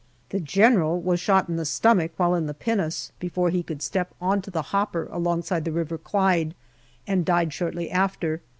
The 0.29 0.39
General 0.39 0.99
was 0.99 1.19
shot 1.19 1.47
in 1.47 1.57
the 1.57 1.63
stomach 1.63 2.13
while 2.17 2.33
in 2.33 2.47
the 2.47 2.55
pinnace, 2.55 3.11
before 3.19 3.51
he 3.51 3.61
could 3.61 3.83
step 3.83 4.15
on 4.19 4.41
to 4.41 4.49
the 4.49 4.63
hopper 4.73 5.07
alongside 5.11 5.63
the 5.63 5.71
River 5.71 5.99
Clyde, 5.99 6.55
and 7.05 7.23
died 7.23 7.53
shortly 7.53 7.91
after. 7.91 8.41